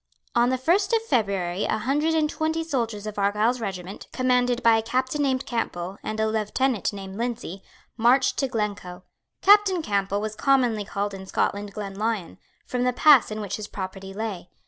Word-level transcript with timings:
On 0.33 0.49
the 0.49 0.57
first 0.57 0.93
of 0.93 1.01
February 1.03 1.65
a 1.65 1.77
hundred 1.77 2.15
and 2.15 2.27
twenty 2.27 2.63
soldiers 2.63 3.05
of 3.05 3.19
Argyle's 3.19 3.59
regiment, 3.61 4.07
commanded 4.11 4.63
by 4.63 4.75
a 4.77 4.81
captain 4.81 5.21
named 5.21 5.45
Campbell 5.45 5.99
and 6.01 6.19
a 6.19 6.27
lieutenant 6.27 6.91
named 6.91 7.17
Lindsay, 7.17 7.61
marched 7.97 8.37
to 8.39 8.47
Glencoe. 8.47 9.03
Captain 9.43 9.83
Campbell 9.83 10.19
was 10.19 10.35
commonly 10.35 10.85
called 10.85 11.13
in 11.13 11.27
Scotland 11.27 11.71
Glenlyon, 11.75 12.39
from 12.65 12.83
the 12.83 12.93
pass 12.93 13.29
in 13.29 13.41
which 13.41 13.57
his 13.57 13.67
property 13.67 14.11
lay. 14.11 14.49